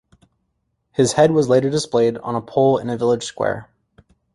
His 0.93 1.13
head 1.13 1.29
was 1.29 1.47
later 1.47 1.69
displayed 1.69 2.17
on 2.17 2.33
a 2.33 2.41
pole 2.41 2.79
in 2.79 2.89
a 2.89 2.97
village 2.97 3.23
square. 3.25 3.69